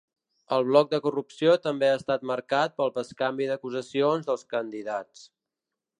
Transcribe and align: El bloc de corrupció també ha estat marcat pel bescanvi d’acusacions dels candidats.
El 0.55 0.63
bloc 0.67 0.87
de 0.93 0.99
corrupció 1.07 1.51
també 1.67 1.91
ha 1.91 1.99
estat 1.99 2.25
marcat 2.31 2.75
pel 2.81 2.91
bescanvi 2.97 3.51
d’acusacions 3.51 4.29
dels 4.31 4.49
candidats. 4.57 5.27